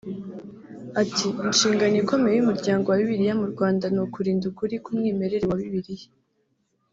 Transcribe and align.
Ati 1.01 1.27
“Inshingano 1.47 1.95
ikomeye 2.03 2.33
y’Umuryango 2.37 2.85
wa 2.87 2.99
Bibiliya 3.01 3.33
mu 3.41 3.47
Rwanda 3.53 3.85
ni 3.93 3.99
ukurinda 4.05 4.43
ukuri 4.51 4.75
k’umwimerere 4.83 5.45
wa 5.49 5.57
Bibiliya 5.61 6.09